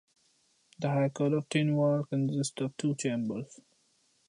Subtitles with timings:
[0.79, 3.59] The High Court of Tynwald consists of two chambers.